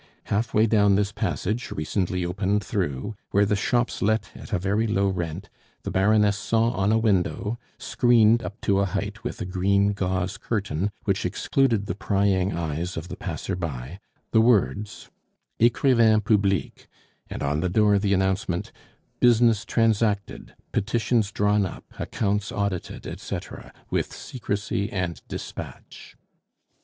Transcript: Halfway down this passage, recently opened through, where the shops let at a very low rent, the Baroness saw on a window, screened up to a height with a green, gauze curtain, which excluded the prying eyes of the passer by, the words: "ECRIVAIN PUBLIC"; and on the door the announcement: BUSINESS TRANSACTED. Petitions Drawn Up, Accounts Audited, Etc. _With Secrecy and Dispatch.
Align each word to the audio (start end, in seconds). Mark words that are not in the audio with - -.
Halfway 0.33 0.65
down 0.65 0.95
this 0.95 1.11
passage, 1.11 1.69
recently 1.69 2.25
opened 2.25 2.63
through, 2.63 3.15
where 3.29 3.45
the 3.45 3.55
shops 3.55 4.01
let 4.01 4.35
at 4.35 4.51
a 4.51 4.57
very 4.57 4.87
low 4.87 5.09
rent, 5.09 5.47
the 5.83 5.91
Baroness 5.91 6.35
saw 6.35 6.71
on 6.71 6.91
a 6.91 6.97
window, 6.97 7.59
screened 7.77 8.41
up 8.41 8.59
to 8.61 8.79
a 8.79 8.85
height 8.87 9.23
with 9.23 9.39
a 9.41 9.45
green, 9.45 9.93
gauze 9.93 10.39
curtain, 10.39 10.89
which 11.03 11.23
excluded 11.23 11.85
the 11.85 11.93
prying 11.93 12.51
eyes 12.51 12.97
of 12.97 13.09
the 13.09 13.15
passer 13.15 13.55
by, 13.55 13.99
the 14.31 14.41
words: 14.41 15.11
"ECRIVAIN 15.59 16.21
PUBLIC"; 16.21 16.87
and 17.29 17.43
on 17.43 17.59
the 17.59 17.69
door 17.69 17.99
the 17.99 18.15
announcement: 18.15 18.71
BUSINESS 19.19 19.65
TRANSACTED. 19.65 20.55
Petitions 20.71 21.31
Drawn 21.31 21.63
Up, 21.63 21.83
Accounts 21.99 22.51
Audited, 22.51 23.05
Etc. 23.05 23.71
_With 23.91 24.11
Secrecy 24.11 24.91
and 24.91 25.21
Dispatch. 25.27 26.17